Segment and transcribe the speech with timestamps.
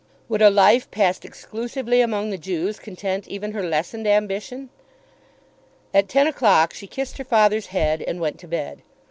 [0.29, 4.71] Would a life passed exclusively among the Jews content even her lessened ambition?
[5.93, 8.81] At ten o'clock she kissed her father's head and went to bed.